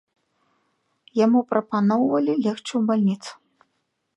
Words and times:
Яму 1.25 1.39
прапаноўвалі 1.51 2.33
легчы 2.47 2.69
ў 2.69 2.81
бальніцу. 2.89 3.31